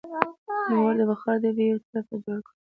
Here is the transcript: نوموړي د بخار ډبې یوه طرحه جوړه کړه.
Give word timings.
نوموړي 0.69 0.95
د 0.99 1.03
بخار 1.11 1.35
ډبې 1.43 1.63
یوه 1.69 1.81
طرحه 1.85 2.15
جوړه 2.23 2.41
کړه. 2.45 2.57